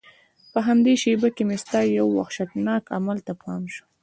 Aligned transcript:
په 0.51 0.59
همدې 0.67 0.93
شېبه 1.01 1.29
کې 1.35 1.43
مې 1.47 1.57
ستا 1.63 1.79
یو 1.97 2.07
وحشتناک 2.17 2.83
عمل 2.97 3.17
ته 3.27 3.33
پام 3.41 3.63
شو. 3.73 3.83